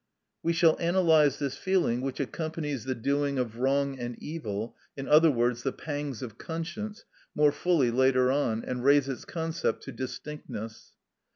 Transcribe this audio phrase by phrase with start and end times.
[0.41, 5.29] (We shall analyse this feeling which accompanies the doing of wrong and evil, in other
[5.29, 10.93] words, the pangs of conscience, more fully later on, and raise its concept to distinctness.)